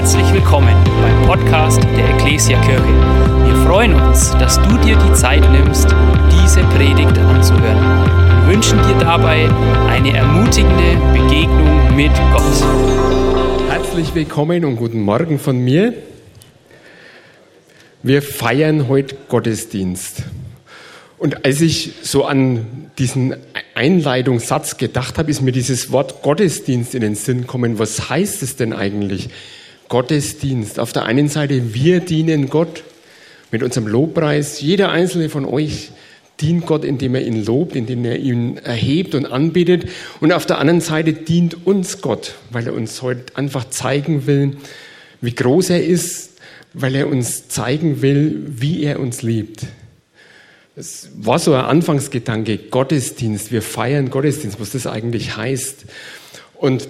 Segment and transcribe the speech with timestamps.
[0.00, 2.82] Herzlich willkommen beim Podcast der Ecclesia Kirche.
[3.44, 5.94] Wir freuen uns, dass du dir die Zeit nimmst,
[6.32, 8.46] diese Predigt anzuhören.
[8.46, 9.50] Wir wünschen dir dabei
[9.90, 13.68] eine ermutigende Begegnung mit Gott.
[13.68, 15.92] Herzlich willkommen und guten Morgen von mir.
[18.02, 20.22] Wir feiern heute Gottesdienst.
[21.18, 23.36] Und als ich so an diesen
[23.74, 27.78] Einleitungssatz gedacht habe, ist mir dieses Wort Gottesdienst in den Sinn gekommen.
[27.78, 29.28] Was heißt es denn eigentlich?
[29.90, 30.80] Gottesdienst.
[30.80, 32.84] Auf der einen Seite, wir dienen Gott
[33.50, 34.62] mit unserem Lobpreis.
[34.62, 35.90] Jeder einzelne von euch
[36.40, 39.88] dient Gott, indem er ihn lobt, indem er ihn erhebt und anbetet.
[40.20, 44.56] Und auf der anderen Seite dient uns Gott, weil er uns heute einfach zeigen will,
[45.20, 46.38] wie groß er ist,
[46.72, 49.66] weil er uns zeigen will, wie er uns liebt.
[50.76, 55.84] Es war so ein Anfangsgedanke, Gottesdienst, wir feiern Gottesdienst, was das eigentlich heißt.
[56.54, 56.88] Und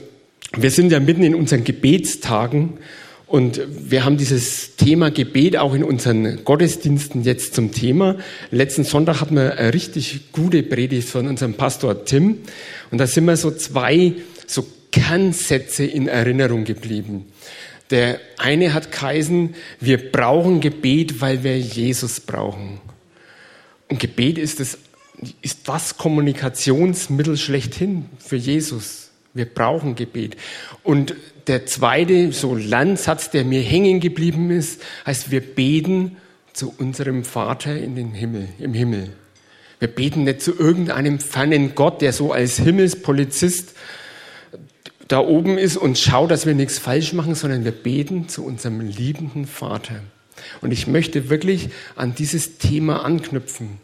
[0.56, 2.78] wir sind ja mitten in unseren Gebetstagen
[3.26, 8.16] und wir haben dieses Thema Gebet auch in unseren Gottesdiensten jetzt zum Thema.
[8.50, 12.38] Letzten Sonntag hatten wir eine richtig gute Predigt von unserem Pastor Tim
[12.90, 14.14] und da sind mir so zwei
[14.48, 17.26] so Kernsätze in Erinnerung geblieben.
[17.90, 22.80] Der eine hat geheißen, wir brauchen Gebet, weil wir Jesus brauchen.
[23.88, 24.78] Und Gebet ist das,
[25.42, 28.99] ist das Kommunikationsmittel schlechthin für Jesus.
[29.34, 30.36] Wir brauchen Gebet.
[30.82, 31.14] Und
[31.46, 36.16] der zweite, so Landsatz, der mir hängen geblieben ist, heißt, wir beten
[36.52, 39.10] zu unserem Vater in den Himmel, im Himmel.
[39.78, 43.74] Wir beten nicht zu irgendeinem fernen Gott, der so als Himmelspolizist
[45.08, 48.80] da oben ist und schaut, dass wir nichts falsch machen, sondern wir beten zu unserem
[48.80, 50.02] liebenden Vater.
[50.60, 53.78] Und ich möchte wirklich an dieses Thema anknüpfen.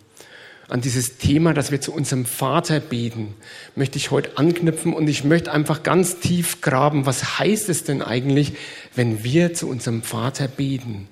[0.68, 3.36] An dieses Thema, dass wir zu unserem Vater beten,
[3.76, 7.06] möchte ich heute anknüpfen und ich möchte einfach ganz tief graben.
[7.06, 8.54] Was heißt es denn eigentlich,
[8.94, 11.06] wenn wir zu unserem Vater beten?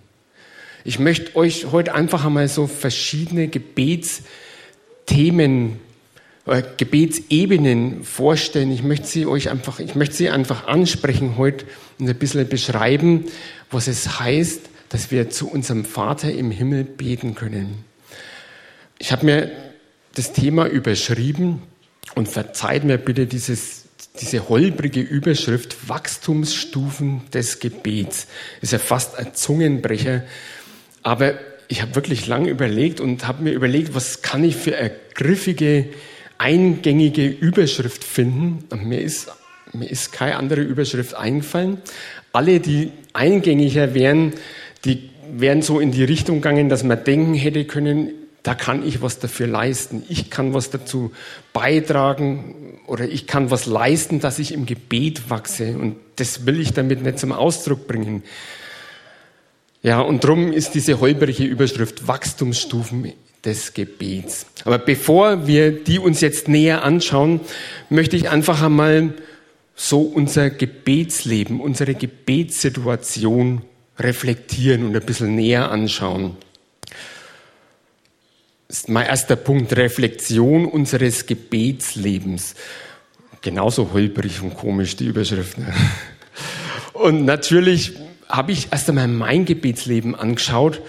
[0.82, 5.78] Ich möchte euch heute einfach einmal so verschiedene Gebetsthemen
[6.47, 8.71] äh, Gebetsebenen vorstellen.
[8.71, 11.65] Ich möchte sie euch einfach, ich möchte sie einfach ansprechen heute
[11.98, 13.25] und ein bisschen beschreiben,
[13.71, 14.60] was es heißt,
[14.91, 17.84] dass wir zu unserem Vater im Himmel beten können.
[19.04, 19.50] Ich habe mir
[20.15, 21.60] das Thema überschrieben
[22.15, 23.84] und verzeiht mir bitte dieses,
[24.19, 28.28] diese holprige Überschrift Wachstumsstufen des Gebets.
[28.62, 30.22] Ist ja fast ein Zungenbrecher,
[31.03, 31.34] aber
[31.69, 35.91] ich habe wirklich lang überlegt und habe mir überlegt, was kann ich für eine griffige,
[36.38, 38.65] eingängige Überschrift finden.
[38.71, 39.31] Und mir ist,
[39.75, 41.76] mir ist keine andere Überschrift eingefallen.
[42.32, 44.32] Alle, die eingängiger wären,
[44.86, 49.00] die wären so in die Richtung gegangen, dass man denken hätte können, da kann ich
[49.00, 50.05] was dafür leisten.
[50.09, 51.12] Ich kann was dazu
[51.55, 55.78] beitragen oder ich kann was leisten, dass ich im Gebet wachse.
[55.78, 58.22] Und das will ich damit nicht zum Ausdruck bringen.
[59.83, 63.15] Ja, und drum ist diese holprige Überschrift Wachstumsstufen
[63.47, 64.44] des Gebets.
[64.65, 67.41] Aber bevor wir die uns jetzt näher anschauen,
[67.88, 69.15] möchte ich einfach einmal
[69.75, 73.62] so unser Gebetsleben, unsere Gebetssituation
[73.99, 76.37] reflektieren und ein bisschen näher anschauen.
[78.74, 82.56] Ist mein erster Punkt, Reflexion unseres Gebetslebens.
[83.40, 85.58] Genauso holprig und komisch die Überschrift.
[85.58, 85.72] Ne?
[86.92, 87.92] Und natürlich
[88.28, 90.80] habe ich erst einmal mein Gebetsleben angeschaut.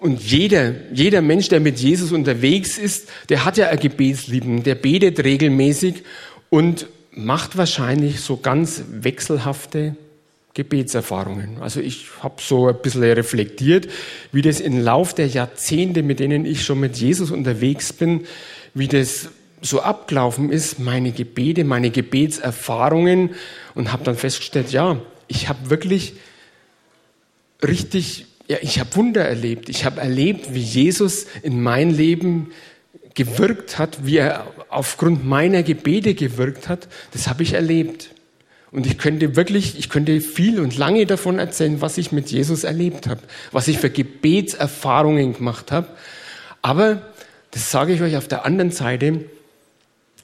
[0.00, 4.74] Und jeder, jeder Mensch, der mit Jesus unterwegs ist, der hat ja ein Gebetsleben, der
[4.74, 6.02] betet regelmäßig
[6.50, 9.94] und macht wahrscheinlich so ganz wechselhafte
[10.54, 11.58] Gebetserfahrungen.
[11.60, 13.88] Also ich habe so ein bisschen reflektiert,
[14.32, 18.26] wie das im Lauf der Jahrzehnte, mit denen ich schon mit Jesus unterwegs bin,
[18.74, 19.30] wie das
[19.62, 23.30] so abgelaufen ist, meine Gebete, meine Gebetserfahrungen
[23.74, 26.14] und habe dann festgestellt, ja, ich habe wirklich
[27.62, 29.68] richtig, ja, ich habe Wunder erlebt.
[29.68, 32.50] Ich habe erlebt, wie Jesus in mein Leben
[33.14, 36.88] gewirkt hat, wie er aufgrund meiner Gebete gewirkt hat.
[37.12, 38.10] Das habe ich erlebt.
[38.72, 42.64] Und ich könnte wirklich, ich könnte viel und lange davon erzählen, was ich mit Jesus
[42.64, 43.20] erlebt habe,
[43.52, 45.88] was ich für Gebetserfahrungen gemacht habe.
[46.62, 47.02] Aber,
[47.50, 49.26] das sage ich euch auf der anderen Seite,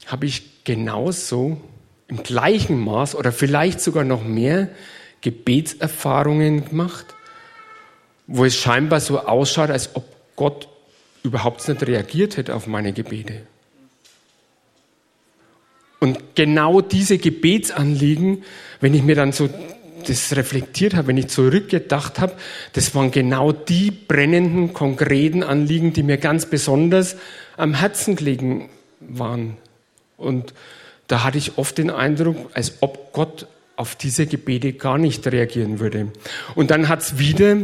[0.07, 1.61] habe ich genauso
[2.09, 4.71] im gleichen Maß oder vielleicht sogar noch mehr
[5.21, 7.05] Gebetserfahrungen gemacht,
[8.27, 10.05] wo es scheinbar so ausschaut, als ob
[10.37, 10.69] Gott
[11.23, 13.43] überhaupt nicht reagiert hätte auf meine Gebete.
[16.01, 18.45] Und genau diese Gebetsanliegen,
[18.81, 19.49] wenn ich mir dann so
[20.07, 22.35] das reflektiert habe, wenn ich zurückgedacht habe,
[22.73, 27.17] das waren genau die brennenden, konkreten Anliegen, die mir ganz besonders
[27.57, 28.69] am Herzen gelegen
[29.01, 29.57] waren.
[30.17, 30.55] Und
[31.09, 33.47] da hatte ich oft den Eindruck, als ob Gott
[33.77, 36.13] auf diese Gebete gar nicht reagieren würde.
[36.55, 37.57] Und dann hat es wieder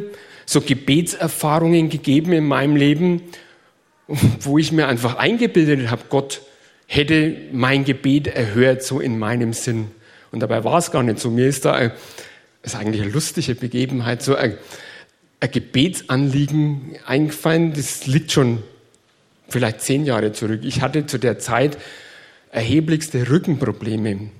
[0.46, 3.22] so Gebetserfahrungen gegeben in meinem Leben,
[4.40, 6.42] wo ich mir einfach eingebildet habe, Gott
[6.86, 9.90] hätte mein Gebet erhört, so in meinem Sinn.
[10.31, 11.31] Und dabei war es gar nicht so.
[11.31, 11.92] Mir ist da, ein,
[12.62, 14.58] ist eigentlich eine lustige Begebenheit, so ein,
[15.40, 18.62] ein Gebetsanliegen eingefallen, das liegt schon
[19.48, 20.60] vielleicht zehn Jahre zurück.
[20.64, 21.78] Ich hatte zu der Zeit
[22.50, 24.30] erheblichste Rückenprobleme.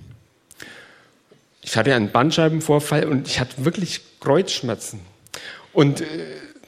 [1.63, 5.01] Ich hatte einen Bandscheibenvorfall und ich hatte wirklich Kreuzschmerzen.
[5.73, 6.05] Und äh,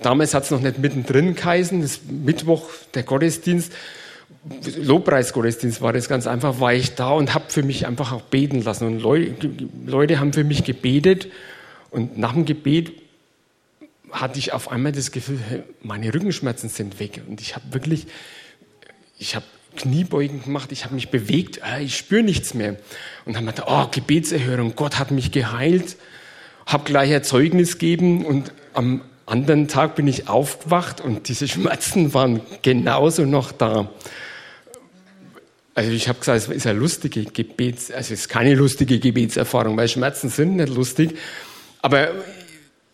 [0.02, 3.72] damals hat es noch nicht mittendrin geheißen, das Mittwoch, der Gottesdienst,
[4.76, 8.62] Lobpreisgottesdienst war das ganz einfach, war ich da und habe für mich einfach auch beten
[8.62, 8.86] lassen.
[8.86, 9.00] Und
[9.86, 11.28] Leute, haben für mich gebetet
[11.90, 12.92] und nach dem Gebet
[14.10, 15.38] hatte ich auf einmal das Gefühl,
[15.82, 17.22] meine Rückenschmerzen sind weg.
[17.28, 18.06] Und ich habe wirklich,
[19.18, 19.44] ich habe
[19.76, 22.76] Kniebeugen gemacht, ich habe mich bewegt, ah, ich spüre nichts mehr.
[23.24, 25.96] Und dann habe ich gedacht, oh, Gebetserhörung, Gott hat mich geheilt,
[26.66, 32.14] habe gleich ein Zeugnis gegeben und am anderen Tag bin ich aufgewacht und diese Schmerzen
[32.14, 33.90] waren genauso noch da.
[35.74, 39.76] Also ich habe gesagt, es ist eine lustige Gebets, also es ist keine lustige Gebetserfahrung,
[39.76, 41.18] weil Schmerzen sind nicht lustig.
[41.82, 42.12] Aber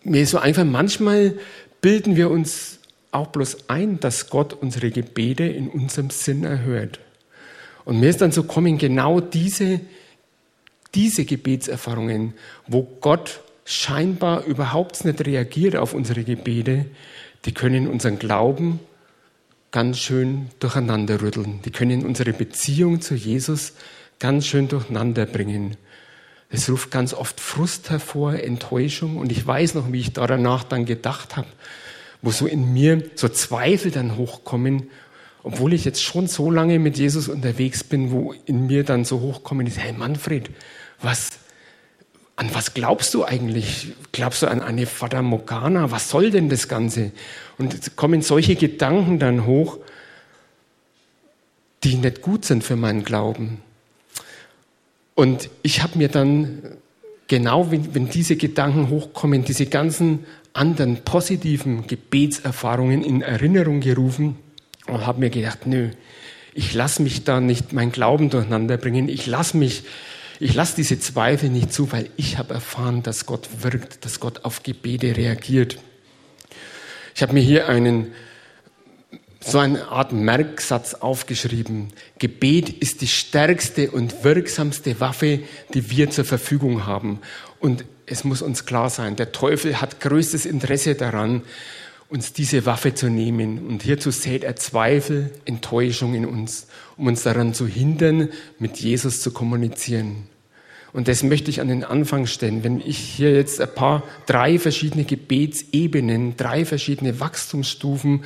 [0.03, 1.39] mir ist so einfach, manchmal
[1.81, 2.81] bilden wir uns
[3.13, 6.99] auch bloß ein, dass Gott unsere Gebete in unserem Sinn erhört.
[7.85, 9.81] Und mir ist dann so kommen genau diese,
[10.95, 12.35] diese Gebetserfahrungen,
[12.67, 13.41] wo Gott
[13.73, 16.87] scheinbar überhaupt nicht reagiert auf unsere Gebete,
[17.45, 18.81] die können unseren Glauben
[19.71, 21.61] ganz schön durcheinander rütteln.
[21.65, 23.73] Die können unsere Beziehung zu Jesus
[24.19, 25.77] ganz schön durcheinander bringen.
[26.51, 29.17] Es ruft ganz oft Frust hervor, Enttäuschung.
[29.17, 31.49] Und ich weiß noch, wie ich da danach dann gedacht habe,
[32.21, 34.91] wo so in mir so Zweifel dann hochkommen,
[35.43, 39.21] obwohl ich jetzt schon so lange mit Jesus unterwegs bin, wo in mir dann so
[39.21, 40.51] hochkommen ist, hey Manfred,
[41.01, 41.31] was,
[42.43, 43.93] an was glaubst du eigentlich?
[44.11, 45.93] Glaubst du an eine Fata Morgana?
[45.93, 47.13] Was soll denn das Ganze?
[47.57, 49.79] Und kommen solche Gedanken dann hoch,
[51.85, 53.63] die nicht gut sind für meinen Glauben.
[55.15, 56.63] Und ich habe mir dann,
[57.29, 64.37] genau wenn, wenn diese Gedanken hochkommen, diese ganzen anderen positiven Gebetserfahrungen in Erinnerung gerufen
[64.89, 65.91] und habe mir gedacht, nö,
[66.55, 69.09] ich lasse mich da nicht mein Glauben durcheinander bringen.
[69.09, 69.85] Ich lasse mich
[70.43, 74.45] ich lasse diese Zweifel nicht zu, weil ich habe erfahren, dass Gott wirkt, dass Gott
[74.45, 75.79] auf Gebete reagiert.
[77.15, 78.09] Ich habe mir hier einen,
[79.39, 81.93] so eine Art Merksatz aufgeschrieben.
[82.19, 85.41] Gebet ist die stärkste und wirksamste Waffe,
[85.75, 87.21] die wir zur Verfügung haben.
[87.61, 91.43] Und es muss uns klar sein, der Teufel hat größtes Interesse daran,
[92.09, 93.65] uns diese Waffe zu nehmen.
[93.65, 96.67] Und hierzu sät er Zweifel, Enttäuschung in uns,
[96.97, 100.32] um uns daran zu hindern, mit Jesus zu kommunizieren.
[100.93, 102.65] Und das möchte ich an den Anfang stellen.
[102.65, 108.25] Wenn ich hier jetzt ein paar, drei verschiedene Gebetsebenen, drei verschiedene Wachstumsstufen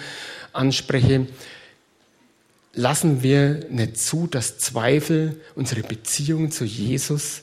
[0.52, 1.26] anspreche,
[2.72, 7.42] lassen wir nicht zu, dass Zweifel unsere Beziehung zu Jesus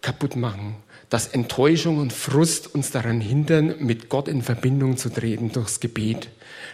[0.00, 0.76] kaputt machen.
[1.10, 6.28] Dass Enttäuschung und Frust uns daran hindern, mit Gott in Verbindung zu treten durchs Gebet.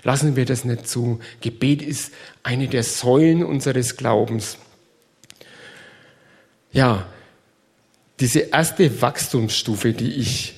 [0.04, 1.20] Lassen wir das nicht zu.
[1.40, 4.58] Gebet ist eine der Säulen unseres Glaubens.
[6.72, 7.06] Ja,
[8.20, 10.54] diese erste Wachstumsstufe, die ich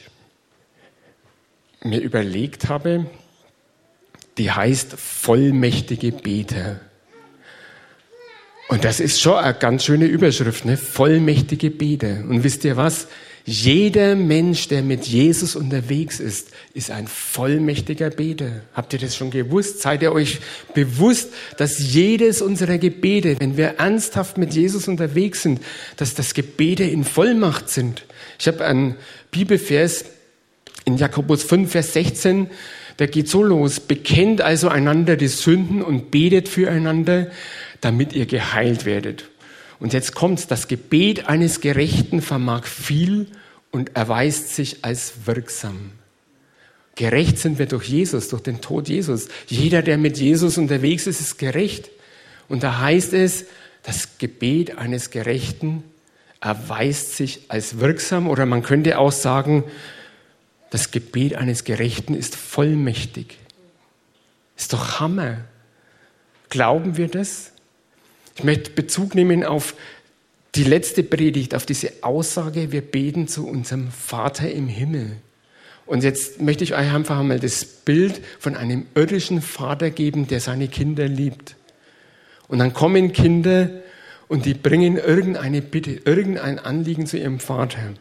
[1.83, 3.07] mir überlegt habe,
[4.39, 6.81] die heißt vollmächtige Beter.
[8.69, 10.77] Und das ist schon eine ganz schöne Überschrift, ne?
[10.77, 12.25] Vollmächtige Beter.
[12.29, 13.09] Und wisst ihr was?
[13.47, 18.63] Jeder Mensch, der mit Jesus unterwegs ist, ist ein vollmächtiger Beter.
[18.73, 19.83] Habt ihr das schon gewusst?
[19.83, 20.39] Seid ihr euch
[20.73, 25.61] bewusst, dass jedes unserer Gebete, wenn wir ernsthaft mit Jesus unterwegs sind,
[25.99, 28.07] dass das Gebete in Vollmacht sind?
[28.39, 28.97] Ich habe einen
[29.31, 30.07] Bibelvers
[30.87, 32.49] in Jakobus 5, Vers 16,
[32.99, 33.79] der geht so los.
[33.79, 37.31] Bekennt also einander die Sünden und betet füreinander,
[37.83, 39.27] damit ihr geheilt werdet.
[39.85, 43.27] Und jetzt kommt das Gebet eines Gerechten vermag viel
[43.71, 45.91] und erweist sich als wirksam.
[46.95, 49.29] Gerecht sind wir durch Jesus, durch den Tod Jesus.
[49.47, 51.91] Jeder, der mit Jesus unterwegs ist, ist gerecht.
[52.49, 53.45] Und da heißt es,
[53.83, 55.85] das Gebet eines Gerechten
[56.41, 59.65] erweist sich als wirksam oder man könnte auch sagen,
[60.71, 63.37] das Gebet eines Gerechten ist vollmächtig.
[64.57, 65.45] Ist doch Hammer.
[66.49, 67.53] Glauben wir das?
[68.37, 69.75] Ich möchte Bezug nehmen auf
[70.55, 75.17] die letzte Predigt, auf diese Aussage, wir beten zu unserem Vater im Himmel.
[75.87, 80.41] Und jetzt möchte ich euch einfach mal das Bild von einem irdischen Vater geben, der
[80.41, 81.57] seine Kinder liebt.
[82.49, 83.71] Und dann kommen Kinder
[84.29, 87.95] und die bringen irgendeine Bitte, irgendein Anliegen zu ihrem Vater.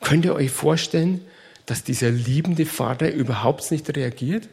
[0.00, 1.22] Könnt ihr euch vorstellen,
[1.66, 4.48] dass dieser liebende Vater überhaupt nicht reagiert?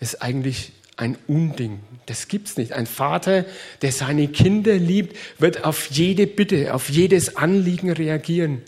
[0.00, 1.80] Ist eigentlich ein Unding.
[2.06, 2.72] Das gibt's nicht.
[2.72, 3.44] Ein Vater,
[3.82, 8.62] der seine Kinder liebt, wird auf jede Bitte, auf jedes Anliegen reagieren.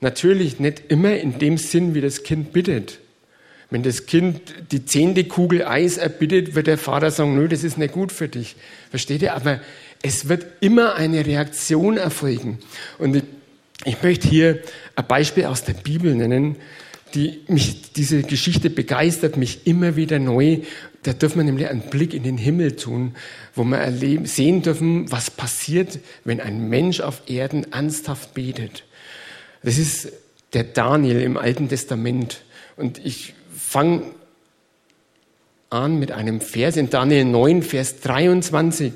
[0.00, 2.98] Natürlich nicht immer in dem Sinn, wie das Kind bittet.
[3.70, 4.40] Wenn das Kind
[4.72, 8.28] die zehnte Kugel Eis erbittet, wird der Vater sagen, nö, das ist nicht gut für
[8.28, 8.56] dich.
[8.90, 9.34] Versteht ihr?
[9.34, 9.60] Aber
[10.02, 12.58] es wird immer eine Reaktion erfolgen.
[12.98, 13.24] Und ich,
[13.84, 14.62] ich möchte hier
[14.96, 16.56] ein Beispiel aus der Bibel nennen,
[17.14, 20.58] die mich, diese Geschichte begeistert mich immer wieder neu.
[21.02, 23.14] Da dürfen wir nämlich einen Blick in den Himmel tun,
[23.54, 28.84] wo wir erleben, sehen dürfen, was passiert, wenn ein Mensch auf Erden ernsthaft betet.
[29.62, 30.12] Das ist
[30.52, 32.42] der Daniel im Alten Testament.
[32.76, 34.02] Und ich fange
[35.70, 38.92] an mit einem Vers in Daniel 9, Vers 23.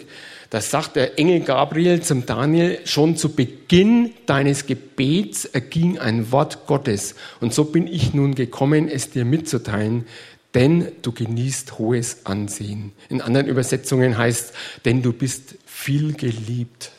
[0.52, 6.66] Da sagt der Engel Gabriel zum Daniel, schon zu Beginn deines Gebets erging ein Wort
[6.66, 7.14] Gottes.
[7.40, 10.04] Und so bin ich nun gekommen, es dir mitzuteilen,
[10.52, 12.92] denn du genießt hohes Ansehen.
[13.09, 14.52] In anderen Übersetzungen heißt,
[14.85, 16.90] denn du bist viel geliebt.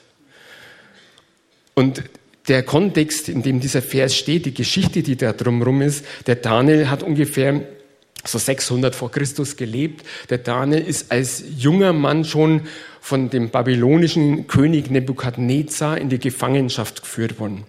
[1.76, 2.02] Und
[2.48, 6.90] der Kontext, in dem dieser Vers steht, die Geschichte, die da drumherum ist, der Daniel
[6.90, 7.62] hat ungefähr
[8.26, 10.06] so 600 vor Christus gelebt.
[10.30, 12.62] Der Daniel ist als junger Mann schon
[13.04, 17.66] von dem babylonischen König Nebukadnezar in die Gefangenschaft geführt worden.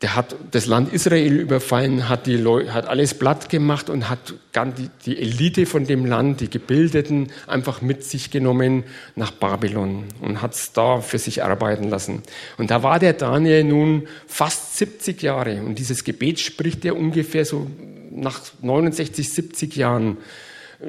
[0.00, 4.32] Der hat das Land Israel überfallen, hat, die Leute, hat alles platt gemacht und hat
[4.54, 8.84] die, die Elite von dem Land, die Gebildeten, einfach mit sich genommen
[9.14, 12.22] nach Babylon und hat es da für sich arbeiten lassen.
[12.56, 17.44] Und da war der Daniel nun fast 70 Jahre und dieses Gebet spricht er ungefähr
[17.44, 17.66] so
[18.10, 20.16] nach 69, 70 Jahren,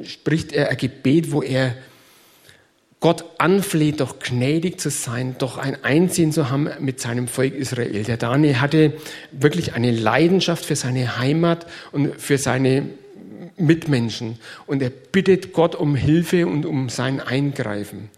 [0.04, 1.76] spricht er ein Gebet, wo er
[3.00, 8.04] Gott anfleht, doch gnädig zu sein, doch ein Einziehen zu haben mit seinem Volk Israel.
[8.04, 8.92] Der Daniel hatte
[9.32, 12.90] wirklich eine Leidenschaft für seine Heimat und für seine
[13.56, 14.38] Mitmenschen.
[14.66, 18.10] Und er bittet Gott um Hilfe und um sein Eingreifen.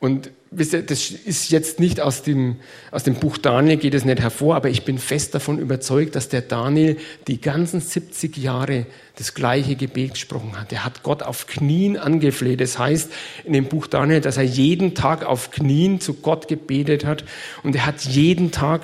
[0.00, 2.56] Und wisst ihr, das ist jetzt nicht aus dem,
[2.92, 6.28] aus dem Buch Daniel, geht es nicht hervor, aber ich bin fest davon überzeugt, dass
[6.28, 8.86] der Daniel die ganzen 70 Jahre
[9.16, 10.72] das gleiche Gebet gesprochen hat.
[10.72, 12.60] Er hat Gott auf Knien angefleht.
[12.60, 13.10] Das heißt
[13.44, 17.24] in dem Buch Daniel, dass er jeden Tag auf Knien zu Gott gebetet hat
[17.64, 18.82] und er hat jeden Tag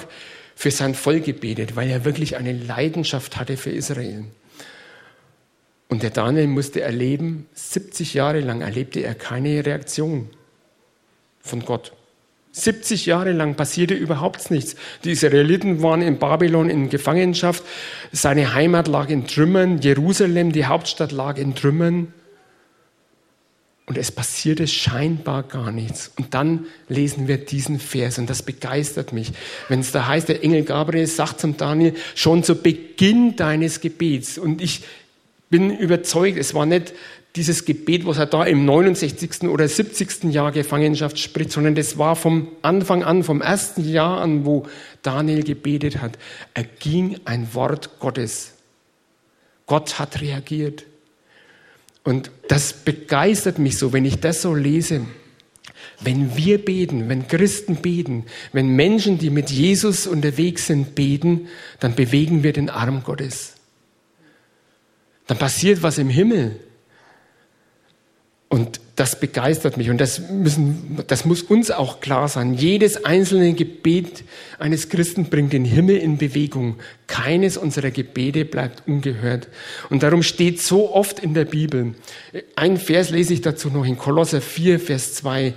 [0.56, 4.24] für sein Volk gebetet, weil er wirklich eine Leidenschaft hatte für Israel.
[5.88, 10.28] Und der Daniel musste erleben, 70 Jahre lang erlebte er keine Reaktion
[11.44, 11.92] von Gott.
[12.52, 14.76] 70 Jahre lang passierte überhaupt nichts.
[15.02, 17.64] Die Israeliten waren in Babylon in Gefangenschaft.
[18.12, 19.80] Seine Heimat lag in Trümmern.
[19.80, 22.12] Jerusalem, die Hauptstadt, lag in Trümmern.
[23.86, 26.12] Und es passierte scheinbar gar nichts.
[26.16, 29.32] Und dann lesen wir diesen Vers und das begeistert mich.
[29.68, 34.38] Wenn es da heißt, der Engel Gabriel sagt zum Daniel, schon zu Beginn deines Gebets.
[34.38, 34.84] Und ich
[35.50, 36.94] bin überzeugt, es war nicht
[37.36, 39.42] dieses Gebet, was er da im 69.
[39.48, 40.24] oder 70.
[40.32, 44.66] Jahr Gefangenschaft spricht, sondern das war vom Anfang an, vom ersten Jahr an, wo
[45.02, 46.16] Daniel gebetet hat,
[46.54, 48.52] erging ein Wort Gottes.
[49.66, 50.84] Gott hat reagiert.
[52.04, 55.06] Und das begeistert mich so, wenn ich das so lese.
[56.00, 61.48] Wenn wir beten, wenn Christen beten, wenn Menschen, die mit Jesus unterwegs sind, beten,
[61.80, 63.54] dann bewegen wir den Arm Gottes.
[65.26, 66.60] Dann passiert was im Himmel.
[68.54, 72.54] Und das begeistert mich und das, müssen, das muss uns auch klar sein.
[72.54, 74.22] Jedes einzelne Gebet
[74.60, 76.76] eines Christen bringt den Himmel in Bewegung.
[77.08, 79.48] Keines unserer Gebete bleibt ungehört.
[79.90, 81.96] Und darum steht so oft in der Bibel,
[82.54, 85.52] ein Vers lese ich dazu noch in Kolosser 4, Vers 2,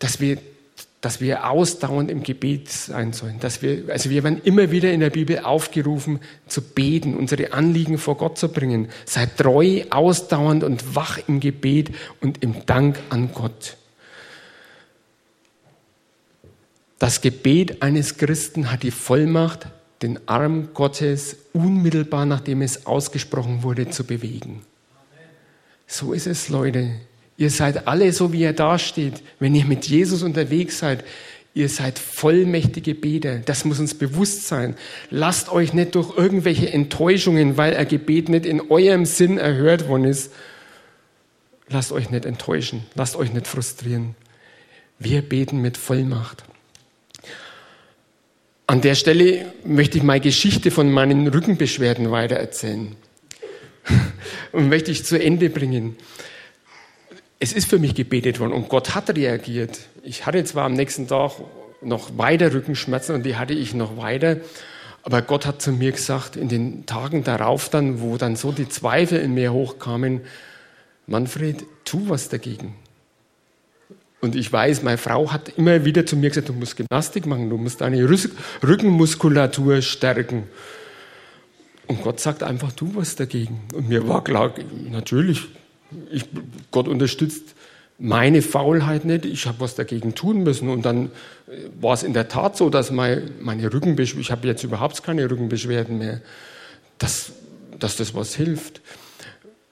[0.00, 0.38] dass wir
[1.04, 3.38] dass wir ausdauernd im Gebet sein sollen.
[3.38, 7.98] Dass wir, also wir werden immer wieder in der Bibel aufgerufen, zu beten, unsere Anliegen
[7.98, 8.88] vor Gott zu bringen.
[9.04, 11.90] Seid treu, ausdauernd und wach im Gebet
[12.22, 13.76] und im Dank an Gott.
[16.98, 19.66] Das Gebet eines Christen hat die Vollmacht,
[20.00, 24.62] den Arm Gottes unmittelbar nachdem es ausgesprochen wurde, zu bewegen.
[25.86, 26.92] So ist es, Leute.
[27.36, 29.22] Ihr seid alle so, wie ihr dasteht.
[29.40, 31.04] Wenn ihr mit Jesus unterwegs seid,
[31.52, 33.38] ihr seid vollmächtige Beter.
[33.38, 34.76] Das muss uns bewusst sein.
[35.10, 40.04] Lasst euch nicht durch irgendwelche Enttäuschungen, weil ein Gebet nicht in eurem Sinn erhört worden
[40.04, 40.32] ist,
[41.68, 42.84] lasst euch nicht enttäuschen.
[42.94, 44.14] Lasst euch nicht frustrieren.
[44.98, 46.44] Wir beten mit Vollmacht.
[48.66, 52.96] An der Stelle möchte ich meine Geschichte von meinen Rückenbeschwerden weitererzählen
[54.52, 55.96] und möchte ich zu Ende bringen
[57.44, 59.78] es ist für mich gebetet worden und Gott hat reagiert.
[60.02, 61.32] Ich hatte zwar am nächsten Tag
[61.82, 64.38] noch weiter Rückenschmerzen und die hatte ich noch weiter.
[65.02, 68.70] Aber Gott hat zu mir gesagt, in den Tagen darauf dann, wo dann so die
[68.70, 70.22] Zweifel in mir hochkamen,
[71.06, 72.76] Manfred, tu was dagegen.
[74.22, 77.50] Und ich weiß, meine Frau hat immer wieder zu mir gesagt, du musst Gymnastik machen,
[77.50, 80.44] du musst deine Rückenmuskulatur stärken.
[81.88, 83.60] Und Gott sagt einfach, tu was dagegen.
[83.74, 84.54] Und mir war klar,
[84.88, 85.42] natürlich,
[86.10, 86.24] ich,
[86.70, 87.54] Gott unterstützt
[87.98, 90.68] meine Faulheit nicht, ich habe was dagegen tun müssen.
[90.68, 91.10] Und dann
[91.80, 95.30] war es in der Tat so, dass meine, meine Rückenbeschwerden, ich habe jetzt überhaupt keine
[95.30, 96.20] Rückenbeschwerden mehr,
[96.98, 97.32] dass,
[97.78, 98.80] dass das was hilft.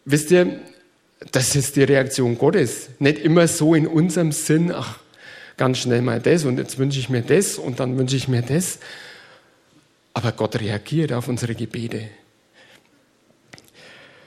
[0.04, 0.61] Wisst ihr,
[1.31, 2.90] das ist die Reaktion Gottes.
[2.99, 4.99] Nicht immer so in unserem Sinn, ach,
[5.57, 8.42] ganz schnell mal das und jetzt wünsche ich mir das und dann wünsche ich mir
[8.42, 8.78] das.
[10.14, 12.09] Aber Gott reagiert auf unsere Gebete.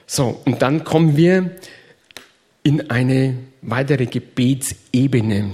[0.06, 1.50] So, und dann kommen wir
[2.62, 5.52] in eine weitere Gebetsebene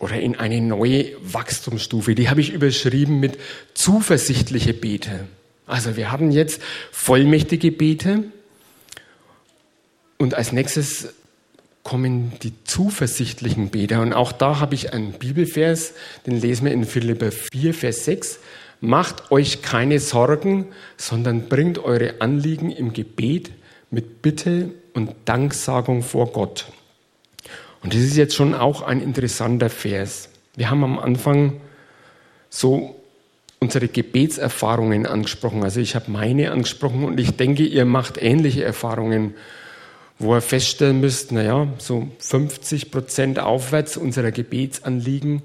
[0.00, 2.14] oder in eine neue Wachstumsstufe.
[2.14, 3.38] Die habe ich überschrieben mit
[3.74, 5.26] zuversichtliche Bete.
[5.66, 6.62] Also wir haben jetzt
[6.92, 8.24] vollmächtige Bete,
[10.18, 11.14] und als nächstes
[11.84, 14.02] kommen die zuversichtlichen Beter.
[14.02, 15.94] Und auch da habe ich einen Bibelvers,
[16.26, 18.40] den lesen wir in Philipper 4, Vers 6.
[18.80, 20.66] Macht euch keine Sorgen,
[20.96, 23.50] sondern bringt eure Anliegen im Gebet
[23.90, 26.66] mit Bitte und Danksagung vor Gott.
[27.82, 30.28] Und das ist jetzt schon auch ein interessanter Vers.
[30.56, 31.60] Wir haben am Anfang
[32.50, 32.96] so
[33.60, 35.64] unsere Gebetserfahrungen angesprochen.
[35.64, 39.34] Also ich habe meine angesprochen und ich denke, ihr macht ähnliche Erfahrungen
[40.18, 45.42] wo ihr feststellen müsst, naja, so 50 Prozent aufwärts unserer Gebetsanliegen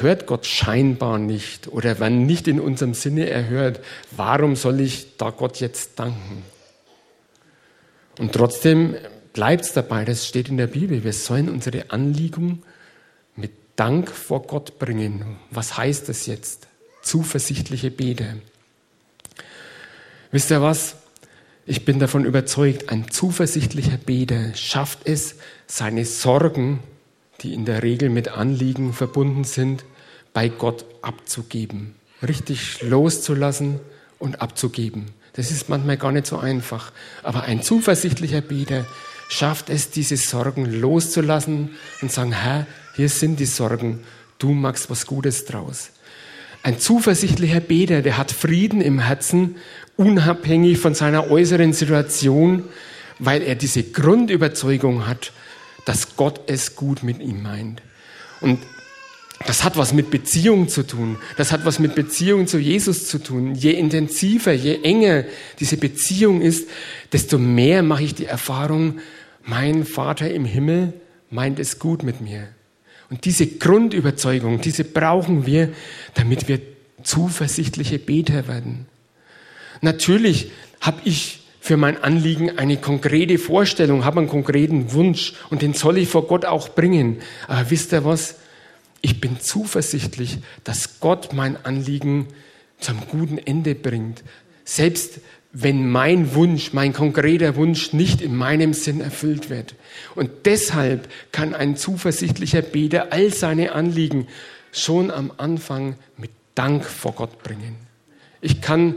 [0.00, 3.80] hört Gott scheinbar nicht oder wenn nicht in unserem Sinne erhört,
[4.12, 6.44] warum soll ich da Gott jetzt danken?
[8.18, 8.96] Und trotzdem
[9.32, 12.62] bleibt es dabei, das steht in der Bibel, wir sollen unsere Anliegen
[13.36, 15.36] mit Dank vor Gott bringen.
[15.50, 16.68] Was heißt das jetzt?
[17.02, 18.36] Zuversichtliche Bete.
[20.30, 20.96] Wisst ihr was?
[21.66, 26.80] Ich bin davon überzeugt, ein zuversichtlicher Beter schafft es, seine Sorgen,
[27.40, 29.84] die in der Regel mit Anliegen verbunden sind,
[30.34, 33.80] bei Gott abzugeben, richtig loszulassen
[34.18, 35.06] und abzugeben.
[35.32, 36.92] Das ist manchmal gar nicht so einfach.
[37.22, 38.84] Aber ein zuversichtlicher Beter
[39.28, 41.70] schafft es, diese Sorgen loszulassen
[42.02, 44.00] und sagen, Herr, hier sind die Sorgen,
[44.38, 45.90] du machst was Gutes draus.
[46.62, 49.56] Ein zuversichtlicher Beter, der hat Frieden im Herzen
[49.96, 52.64] unabhängig von seiner äußeren Situation,
[53.18, 55.32] weil er diese Grundüberzeugung hat,
[55.84, 57.82] dass Gott es gut mit ihm meint.
[58.40, 58.60] Und
[59.46, 61.18] das hat was mit Beziehung zu tun.
[61.36, 63.54] Das hat was mit Beziehung zu Jesus zu tun.
[63.54, 65.24] Je intensiver, je enger
[65.60, 66.68] diese Beziehung ist,
[67.12, 69.00] desto mehr mache ich die Erfahrung,
[69.44, 70.94] mein Vater im Himmel
[71.30, 72.48] meint es gut mit mir.
[73.10, 75.70] Und diese Grundüberzeugung, diese brauchen wir,
[76.14, 76.60] damit wir
[77.02, 78.86] zuversichtliche Beter werden.
[79.82, 85.74] Natürlich habe ich für mein Anliegen eine konkrete Vorstellung, habe einen konkreten Wunsch und den
[85.74, 87.18] soll ich vor Gott auch bringen.
[87.46, 88.36] Aber wisst ihr was?
[89.04, 92.26] Ich bin zuversichtlich, dass Gott mein Anliegen
[92.78, 94.24] zum guten Ende bringt.
[94.64, 95.20] Selbst
[95.52, 99.74] wenn mein Wunsch, mein konkreter Wunsch nicht in meinem Sinn erfüllt wird.
[100.14, 104.26] Und deshalb kann ein zuversichtlicher Beter all seine Anliegen
[104.72, 107.76] schon am Anfang mit Dank vor Gott bringen.
[108.40, 108.94] Ich kann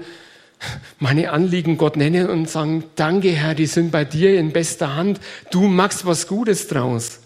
[0.99, 5.19] meine Anliegen Gott nennen und sagen, danke Herr, die sind bei dir in bester Hand,
[5.51, 7.19] du machst was Gutes draus.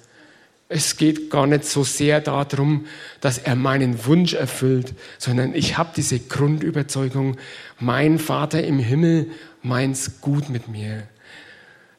[0.73, 2.85] Es geht gar nicht so sehr darum,
[3.19, 7.35] dass er meinen Wunsch erfüllt, sondern ich habe diese Grundüberzeugung,
[7.79, 9.27] mein Vater im Himmel
[9.61, 11.03] meint's gut mit mir.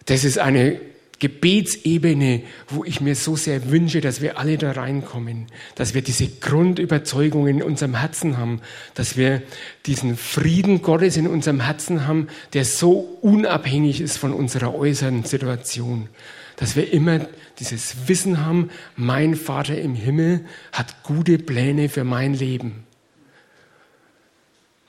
[0.07, 0.81] Das ist eine
[1.19, 6.27] Gebetsebene, wo ich mir so sehr wünsche, dass wir alle da reinkommen, dass wir diese
[6.27, 8.63] Grundüberzeugung in unserem Herzen haben,
[8.95, 9.43] dass wir
[9.85, 16.09] diesen Frieden Gottes in unserem Herzen haben, der so unabhängig ist von unserer äußeren Situation,
[16.57, 17.21] dass wir immer
[17.63, 22.85] dieses Wissen haben, mein Vater im Himmel hat gute Pläne für mein Leben.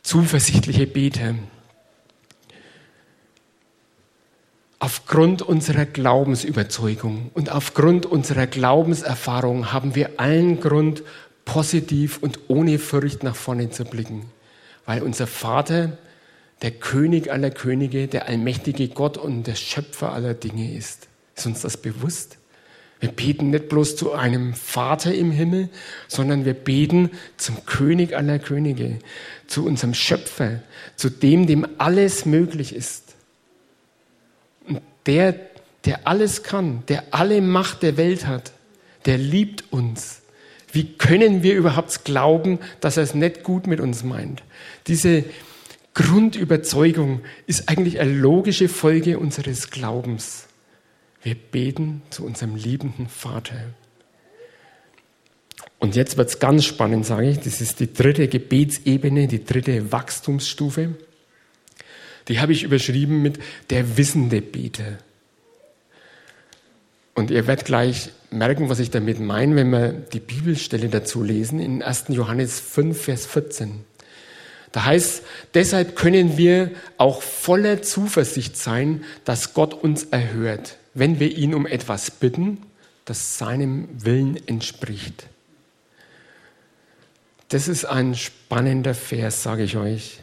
[0.01, 1.36] Zuversichtliche Beter.
[4.79, 11.03] Aufgrund unserer Glaubensüberzeugung und aufgrund unserer Glaubenserfahrung haben wir allen Grund,
[11.45, 14.25] positiv und ohne Furcht nach vorne zu blicken,
[14.86, 15.97] weil unser Vater
[16.63, 21.07] der König aller Könige, der allmächtige Gott und der Schöpfer aller Dinge ist.
[21.36, 22.38] Ist uns das bewusst?
[23.03, 25.67] Wir beten nicht bloß zu einem Vater im Himmel,
[26.07, 28.99] sondern wir beten zum König aller Könige,
[29.47, 30.61] zu unserem Schöpfer,
[30.95, 33.03] zu dem, dem alles möglich ist
[35.05, 35.35] der,
[35.85, 38.51] der alles kann, der alle Macht der Welt hat,
[39.05, 40.21] der liebt uns.
[40.71, 44.43] Wie können wir überhaupt glauben, dass er es nicht gut mit uns meint?
[44.87, 45.23] Diese
[45.93, 50.47] Grundüberzeugung ist eigentlich eine logische Folge unseres Glaubens.
[51.23, 53.55] Wir beten zu unserem liebenden Vater.
[55.79, 57.39] Und jetzt wird es ganz spannend, sage ich.
[57.39, 60.95] Das ist die dritte Gebetsebene, die dritte Wachstumsstufe.
[62.27, 64.97] Die habe ich überschrieben mit der wissende Beter.
[67.15, 71.59] Und ihr werdet gleich merken, was ich damit meine, wenn wir die Bibelstelle dazu lesen,
[71.59, 72.05] in 1.
[72.09, 73.86] Johannes 5, Vers 14.
[74.71, 81.36] Da heißt, deshalb können wir auch voller Zuversicht sein, dass Gott uns erhört, wenn wir
[81.36, 82.60] ihn um etwas bitten,
[83.06, 85.27] das seinem Willen entspricht.
[87.49, 90.19] Das ist ein spannender Vers, sage ich euch.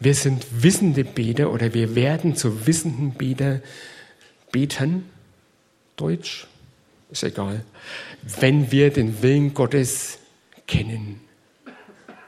[0.00, 3.60] Wir sind wissende Beter oder wir werden zu wissenden Beter
[4.50, 5.08] beten,
[5.96, 6.46] Deutsch,
[7.10, 7.64] ist egal,
[8.40, 10.18] wenn wir den Willen Gottes
[10.66, 11.20] kennen.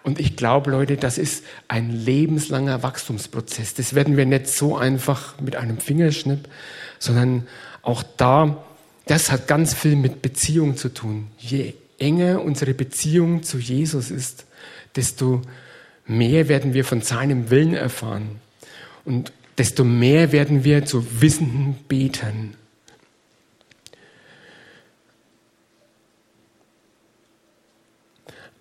[0.07, 3.75] Und ich glaube, Leute, das ist ein lebenslanger Wachstumsprozess.
[3.75, 6.49] Das werden wir nicht so einfach mit einem Fingerschnipp,
[7.01, 7.49] sondern
[7.83, 8.64] auch da,
[9.07, 11.27] das hat ganz viel mit Beziehung zu tun.
[11.38, 14.47] Je enger unsere Beziehung zu Jesus ist,
[14.95, 15.42] desto
[16.07, 18.37] mehr werden wir von seinem Willen erfahren.
[19.05, 22.55] Und desto mehr werden wir zu wissenden Betern.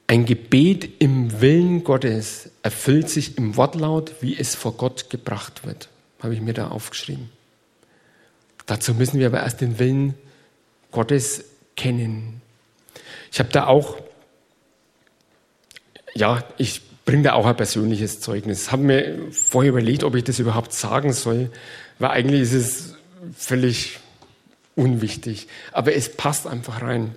[0.07, 5.89] Ein Gebet im Willen Gottes erfüllt sich im Wortlaut, wie es vor Gott gebracht wird.
[6.21, 7.29] Habe ich mir da aufgeschrieben.
[8.65, 10.13] Dazu müssen wir aber erst den Willen
[10.91, 11.43] Gottes
[11.75, 12.41] kennen.
[13.31, 13.97] Ich habe da auch,
[16.13, 18.71] ja, ich bringe da auch ein persönliches Zeugnis.
[18.71, 21.51] Habe mir vorher überlegt, ob ich das überhaupt sagen soll,
[21.99, 22.93] weil eigentlich ist es
[23.35, 23.99] völlig
[24.75, 25.47] unwichtig.
[25.71, 27.11] Aber es passt einfach rein.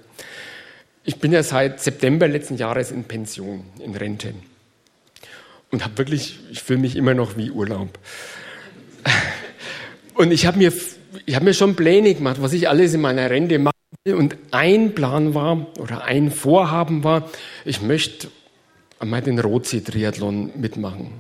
[1.09, 4.35] Ich bin ja seit September letzten Jahres in Pension, in Rente.
[5.71, 7.99] Und habe wirklich, ich fühle mich immer noch wie Urlaub.
[10.13, 10.71] Und ich habe mir,
[11.31, 13.73] hab mir schon Pläne gemacht, was ich alles in meiner Rente machen
[14.05, 14.17] will.
[14.17, 17.31] Und ein Plan war, oder ein Vorhaben war,
[17.65, 18.29] ich möchte
[18.99, 21.11] einmal den Rotsee-Triathlon mitmachen.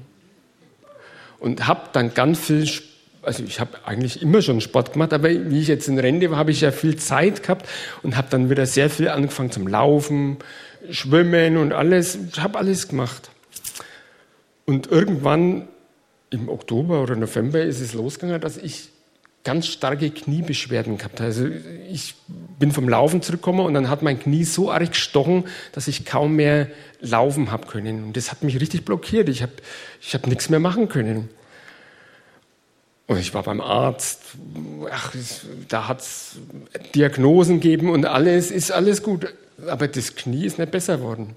[1.39, 2.69] Und habe dann ganz viel
[3.23, 6.39] also ich habe eigentlich immer schon Sport gemacht, aber wie ich jetzt in Rente war,
[6.39, 7.69] habe ich ja viel Zeit gehabt
[8.03, 10.39] und habe dann wieder sehr viel angefangen zum Laufen,
[10.91, 12.19] Schwimmen und alles.
[12.33, 13.31] Ich habe alles gemacht.
[14.65, 15.69] Und irgendwann
[16.31, 18.91] im Oktober oder November ist es losgegangen, dass ich
[19.45, 21.29] ganz starke Kniebeschwerden gehabt habe.
[21.29, 21.47] Also
[21.91, 22.15] ich
[22.59, 26.37] bin vom Laufen zurückgekommen und dann hat mein Knie so arg gestochen, dass ich kaum
[26.37, 26.69] mehr
[27.01, 28.05] laufen habe können.
[28.05, 29.29] Und das hat mich richtig blockiert.
[29.29, 29.53] Ich habe
[30.03, 31.31] ich hab nichts mehr machen können.
[33.09, 34.21] Und ich war beim Arzt,
[34.91, 35.15] ach,
[35.69, 36.37] da hat es
[36.95, 39.35] Diagnosen gegeben und alles ist alles gut.
[39.67, 41.35] Aber das Knie ist nicht besser worden.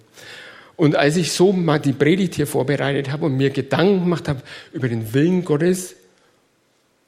[0.76, 4.42] Und als ich so mal die Predigt hier vorbereitet habe und mir Gedanken gemacht habe
[4.74, 5.96] über den Willen Gottes,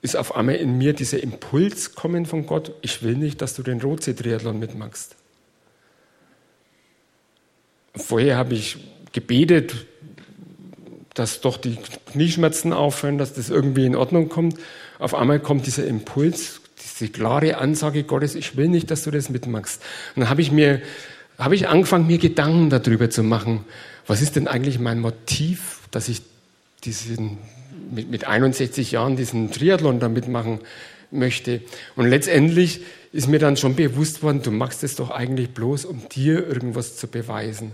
[0.02, 3.63] ist auf einmal in mir dieser Impuls kommen von Gott, ich will nicht, dass du
[3.63, 5.17] den Rotsee-Triathlon mitmachst.
[7.95, 8.78] Vorher habe ich
[9.12, 9.86] gebetet,
[11.13, 11.78] dass doch die
[12.12, 14.58] Knieschmerzen aufhören, dass das irgendwie in Ordnung kommt.
[14.99, 19.30] Auf einmal kommt dieser Impuls, diese klare Ansage Gottes, ich will nicht, dass du das
[19.30, 19.82] mitmachst.
[20.15, 20.82] Und dann habe ich mir,
[21.38, 23.65] habe ich angefangen, mir Gedanken darüber zu machen.
[24.08, 26.21] Was ist denn eigentlich mein Motiv, dass ich
[26.84, 27.38] diesen,
[27.91, 30.60] mit, mit 61 Jahren diesen Triathlon da mitmachen
[31.12, 31.62] möchte?
[31.95, 36.10] Und letztendlich ist mir dann schon bewusst worden, du machst es doch eigentlich bloß, um
[36.10, 37.73] dir irgendwas zu beweisen.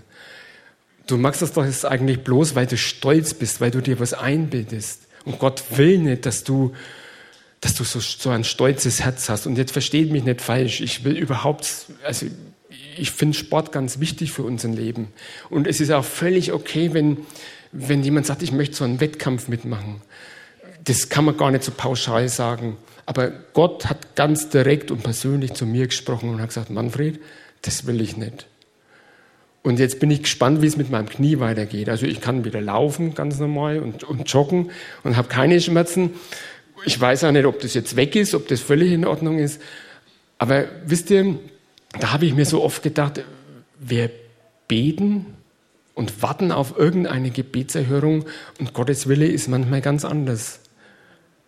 [1.09, 4.13] Du machst das doch jetzt eigentlich bloß, weil du stolz bist, weil du dir was
[4.13, 5.07] einbildest.
[5.25, 6.73] Und Gott will nicht, dass du,
[7.61, 9.47] dass du so, so ein stolzes Herz hast.
[9.47, 10.81] Und jetzt versteht mich nicht falsch.
[10.81, 12.27] Ich will überhaupt, also
[12.95, 15.07] ich finde Sport ganz wichtig für unser Leben.
[15.49, 17.17] Und es ist auch völlig okay, wenn,
[17.71, 20.01] wenn jemand sagt, ich möchte so einen Wettkampf mitmachen.
[20.83, 22.77] Das kann man gar nicht so pauschal sagen.
[23.07, 27.19] Aber Gott hat ganz direkt und persönlich zu mir gesprochen und hat gesagt, Manfred,
[27.63, 28.45] das will ich nicht.
[29.69, 31.89] Und jetzt bin ich gespannt, wie es mit meinem Knie weitergeht.
[31.89, 34.71] Also ich kann wieder laufen, ganz normal, und, und joggen
[35.03, 36.15] und habe keine Schmerzen.
[36.85, 39.61] Ich weiß auch nicht, ob das jetzt weg ist, ob das völlig in Ordnung ist.
[40.39, 41.35] Aber wisst ihr,
[41.99, 43.21] da habe ich mir so oft gedacht,
[43.79, 44.09] wir
[44.67, 45.27] beten
[45.93, 48.25] und warten auf irgendeine Gebetserhörung
[48.59, 50.61] und Gottes Wille ist manchmal ganz anders.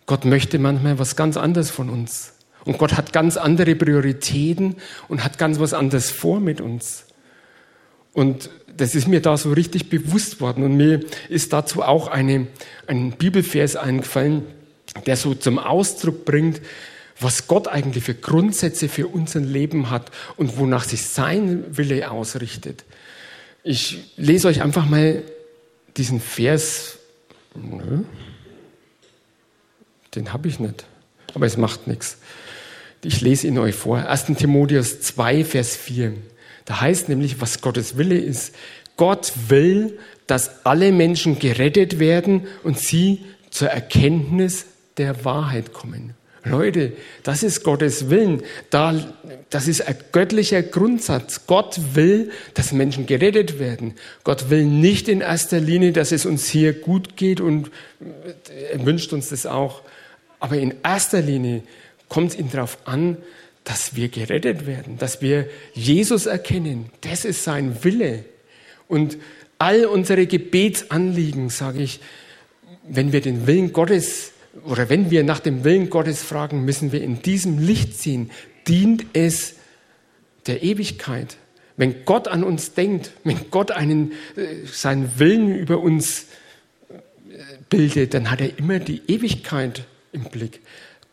[0.06, 2.34] Gott möchte manchmal was ganz anderes von uns.
[2.64, 4.76] Und Gott hat ganz andere Prioritäten
[5.08, 7.06] und hat ganz was anderes vor mit uns.
[8.12, 10.64] Und das ist mir da so richtig bewusst worden.
[10.64, 12.46] Und mir ist dazu auch eine,
[12.86, 14.44] ein Bibelvers eingefallen,
[15.06, 16.60] der so zum Ausdruck bringt,
[17.20, 22.84] was Gott eigentlich für Grundsätze für unser Leben hat und wonach sich sein Wille ausrichtet.
[23.62, 25.22] Ich lese euch einfach mal
[25.96, 26.98] diesen Vers.
[30.14, 30.84] Den habe ich nicht,
[31.34, 32.18] aber es macht nichts.
[33.04, 33.98] Ich lese ihn euch vor.
[33.98, 34.26] 1.
[34.38, 36.14] Timotheus 2, Vers 4.
[36.64, 38.54] Da heißt nämlich, was Gottes Wille ist.
[38.96, 46.14] Gott will, dass alle Menschen gerettet werden und sie zur Erkenntnis der Wahrheit kommen.
[46.44, 48.42] Leute, das ist Gottes Willen.
[48.70, 49.14] Da,
[49.50, 51.46] das ist ein göttlicher Grundsatz.
[51.46, 53.94] Gott will, dass Menschen gerettet werden.
[54.24, 57.70] Gott will nicht in erster Linie, dass es uns hier gut geht und
[58.72, 59.82] er wünscht uns das auch.
[60.40, 61.62] Aber in erster Linie
[62.08, 63.18] kommt es ihm darauf an,
[63.64, 66.90] dass wir gerettet werden, dass wir Jesus erkennen.
[67.00, 68.24] Das ist sein Wille.
[68.88, 69.18] Und
[69.58, 72.00] all unsere Gebetsanliegen, sage ich,
[72.88, 74.32] wenn wir den Willen Gottes
[74.64, 78.30] oder wenn wir nach dem Willen Gottes fragen, müssen wir in diesem Licht sehen,
[78.66, 79.54] dient es
[80.46, 81.36] der Ewigkeit.
[81.76, 86.26] Wenn Gott an uns denkt, wenn Gott einen, äh, seinen Willen über uns
[86.90, 86.94] äh,
[87.70, 90.60] bildet, dann hat er immer die Ewigkeit im Blick.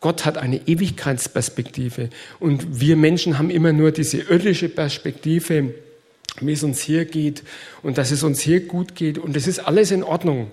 [0.00, 2.08] Gott hat eine Ewigkeitsperspektive
[2.38, 5.74] und wir Menschen haben immer nur diese irdische Perspektive,
[6.40, 7.42] wie es uns hier geht
[7.82, 10.50] und dass es uns hier gut geht und es ist alles in Ordnung.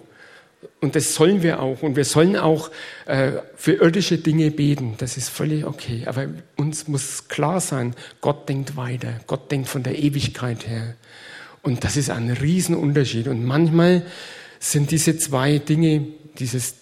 [0.82, 1.82] Und das sollen wir auch.
[1.84, 2.72] Und wir sollen auch
[3.06, 4.96] äh, für irdische Dinge beten.
[4.98, 6.04] Das ist völlig okay.
[6.08, 9.20] Aber uns muss klar sein, Gott denkt weiter.
[9.28, 10.96] Gott denkt von der Ewigkeit her.
[11.62, 13.28] Und das ist ein Riesenunterschied.
[13.28, 14.04] Und manchmal
[14.60, 16.08] sind diese zwei Dinge,
[16.40, 16.76] dieses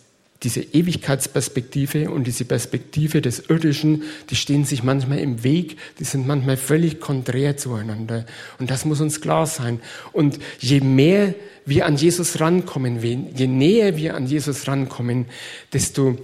[0.45, 6.27] diese Ewigkeitsperspektive und diese Perspektive des Irdischen, die stehen sich manchmal im Weg, die sind
[6.27, 8.25] manchmal völlig konträr zueinander.
[8.59, 9.81] Und das muss uns klar sein.
[10.13, 11.33] Und je mehr
[11.65, 15.25] wir an Jesus rankommen, je näher wir an Jesus rankommen,
[15.73, 16.15] desto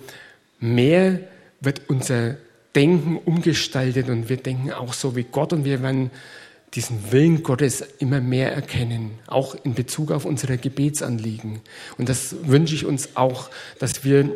[0.59, 1.19] mehr
[1.59, 2.37] wird unser
[2.75, 6.11] Denken umgestaltet und wir denken auch so wie Gott und wir werden
[6.73, 11.59] diesen Willen Gottes immer mehr erkennen, auch in Bezug auf unsere Gebetsanliegen.
[11.97, 14.31] Und das wünsche ich uns auch, dass wir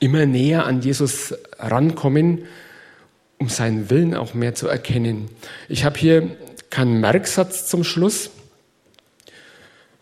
[0.00, 2.46] immer näher an Jesus rankommen,
[3.38, 5.28] um seinen Willen auch mehr zu erkennen.
[5.68, 6.36] Ich habe hier
[6.70, 8.30] keinen Merksatz zum Schluss,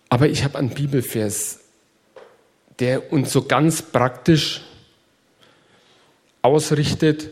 [0.09, 1.61] aber ich habe einen Bibelvers,
[2.79, 4.63] der uns so ganz praktisch
[6.43, 7.31] ausrichtet,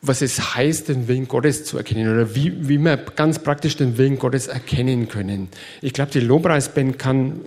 [0.00, 3.98] was es heißt, den Willen Gottes zu erkennen oder wie, wie wir ganz praktisch den
[3.98, 5.48] Willen Gottes erkennen können.
[5.82, 7.40] Ich glaube, die Lobpreisband kann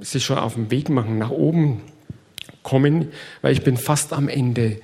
[0.00, 1.82] sich schon auf den Weg machen, nach oben
[2.62, 3.08] kommen,
[3.42, 4.80] weil ich bin fast am Ende.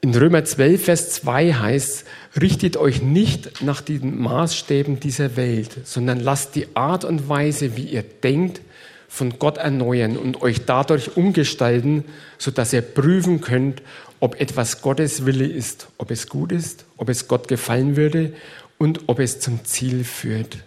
[0.00, 2.06] In Römer 12, Vers 2 heißt,
[2.40, 7.84] richtet euch nicht nach den Maßstäben dieser Welt, sondern lasst die Art und Weise, wie
[7.84, 8.62] ihr denkt,
[9.08, 12.04] von Gott erneuern und euch dadurch umgestalten,
[12.38, 13.82] sodass ihr prüfen könnt,
[14.20, 18.34] ob etwas Gottes Wille ist, ob es gut ist, ob es Gott gefallen würde
[18.78, 20.58] und ob es zum Ziel führt.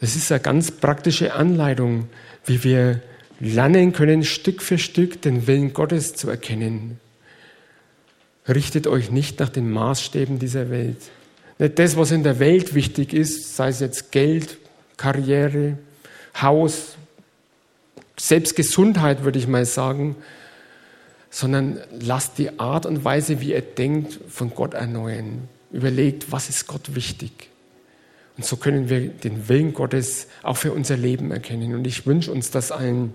[0.00, 2.08] Das ist eine ganz praktische Anleitung,
[2.46, 3.02] wie wir
[3.38, 7.00] lernen können, Stück für Stück den Willen Gottes zu erkennen.
[8.48, 10.98] Richtet euch nicht nach den Maßstäben dieser Welt.
[11.58, 14.56] Nicht das, was in der Welt wichtig ist, sei es jetzt Geld,
[14.96, 15.78] Karriere,
[16.40, 16.96] Haus,
[18.18, 20.16] selbst Gesundheit, würde ich mal sagen,
[21.30, 25.48] sondern lasst die Art und Weise, wie ihr denkt, von Gott erneuern.
[25.72, 27.48] Überlegt, was ist Gott wichtig.
[28.36, 31.74] Und so können wir den Willen Gottes auch für unser Leben erkennen.
[31.74, 33.12] Und ich wünsche uns das allen.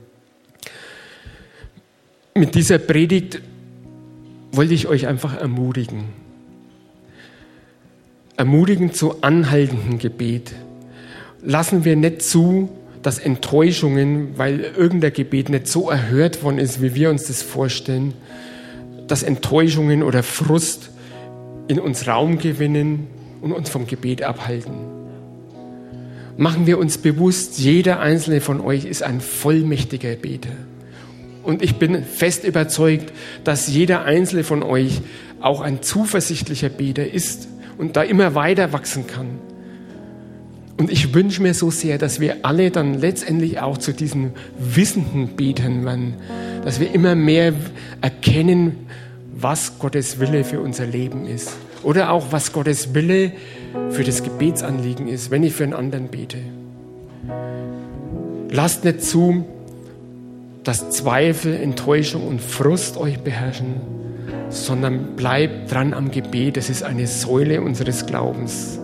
[2.33, 3.41] Mit dieser Predigt
[4.51, 6.05] wollte ich euch einfach ermutigen.
[8.37, 10.53] Ermutigen zu anhaltendem Gebet.
[11.41, 12.69] Lassen wir nicht zu,
[13.05, 18.15] dass Enttäuschungen, weil irgendein Gebet nicht so erhört worden ist, wie wir uns das vorstellen,
[19.07, 20.89] dass Enttäuschungen oder Frust
[21.67, 23.05] in uns Raum gewinnen
[23.41, 24.73] und uns vom Gebet abhalten.
[26.35, 30.49] Machen wir uns bewusst, jeder einzelne von euch ist ein vollmächtiger Beter.
[31.43, 33.13] Und ich bin fest überzeugt,
[33.43, 35.01] dass jeder einzelne von euch
[35.41, 39.44] auch ein zuversichtlicher Beter ist und da immer weiter wachsen kann.
[40.77, 45.35] Und ich wünsche mir so sehr, dass wir alle dann letztendlich auch zu diesen wissenden
[45.35, 46.15] Betern werden,
[46.65, 47.53] dass wir immer mehr
[48.01, 48.87] erkennen,
[49.37, 51.51] was Gottes Wille für unser Leben ist.
[51.83, 53.31] Oder auch, was Gottes Wille
[53.91, 56.37] für das Gebetsanliegen ist, wenn ich für einen anderen bete.
[58.49, 59.45] Lasst nicht zu,
[60.63, 63.75] dass Zweifel, Enttäuschung und Frust euch beherrschen,
[64.49, 66.57] sondern bleibt dran am Gebet.
[66.57, 68.79] Es ist eine Säule unseres Glaubens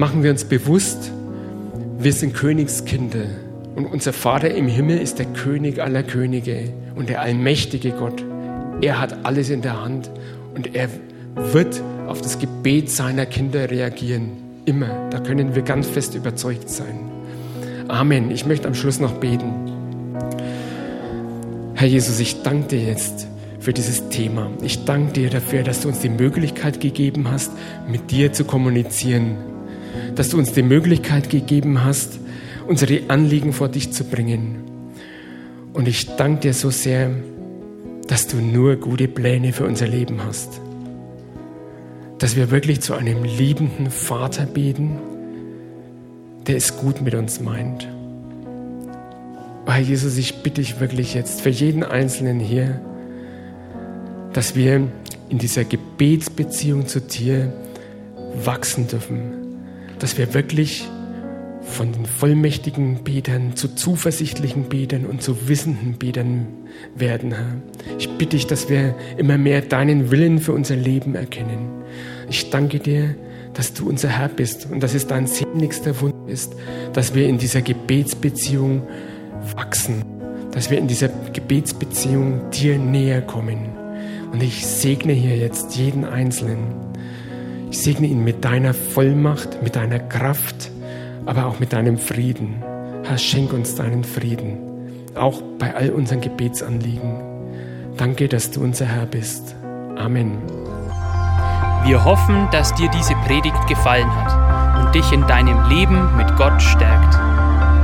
[0.00, 1.12] machen wir uns bewusst,
[1.98, 3.26] wir sind Königskinder
[3.76, 8.24] Und unser Vater im Himmel ist der König aller Könige und der allmächtige Gott.
[8.80, 10.10] Er hat alles in der Hand
[10.54, 10.88] und er
[11.52, 14.30] wird auf das Gebet seiner Kinder reagieren.
[14.64, 15.10] Immer.
[15.10, 16.98] Da können wir ganz fest überzeugt sein.
[17.88, 18.30] Amen.
[18.30, 19.52] Ich möchte am Schluss noch beten.
[21.74, 24.50] Herr Jesus, ich danke dir jetzt für dieses Thema.
[24.62, 27.52] Ich danke dir dafür, dass du uns die Möglichkeit gegeben hast,
[27.86, 29.36] mit dir zu kommunizieren.
[30.14, 32.18] Dass du uns die Möglichkeit gegeben hast,
[32.66, 34.64] unsere Anliegen vor dich zu bringen.
[35.72, 37.10] Und ich danke dir so sehr,
[38.08, 40.60] dass du nur gute Pläne für unser Leben hast.
[42.18, 44.98] Dass wir wirklich zu einem liebenden Vater beten,
[46.46, 47.86] der es gut mit uns meint.
[49.66, 52.80] Oh Herr Jesus, ich bitte dich wirklich jetzt für jeden Einzelnen hier,
[54.32, 54.88] dass wir
[55.28, 57.52] in dieser Gebetsbeziehung zu dir
[58.44, 59.39] wachsen dürfen,
[60.00, 60.88] dass wir wirklich
[61.62, 66.46] von den vollmächtigen Betern zu zuversichtlichen Betern und zu wissenden Betern
[66.96, 67.56] werden, Herr.
[67.98, 71.68] Ich bitte dich, dass wir immer mehr deinen Willen für unser Leben erkennen.
[72.28, 73.14] Ich danke dir,
[73.54, 76.54] dass du unser Herr bist und dass es dein sehnlichster Wunsch ist,
[76.92, 78.82] dass wir in dieser Gebetsbeziehung
[79.54, 80.04] wachsen,
[80.52, 83.68] dass wir in dieser Gebetsbeziehung dir näher kommen.
[84.32, 86.89] Und ich segne hier jetzt jeden Einzelnen.
[87.70, 90.70] Ich segne ihn mit deiner Vollmacht, mit deiner Kraft,
[91.24, 92.62] aber auch mit deinem Frieden.
[93.04, 94.58] Herr, schenk uns deinen Frieden,
[95.14, 97.22] auch bei all unseren Gebetsanliegen.
[97.96, 99.54] Danke, dass du unser Herr bist.
[99.96, 100.38] Amen.
[101.84, 106.60] Wir hoffen, dass dir diese Predigt gefallen hat und dich in deinem Leben mit Gott
[106.60, 107.16] stärkt.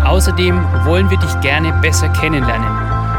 [0.04, 2.75] Außerdem wollen wir dich gerne besser kennenlernen.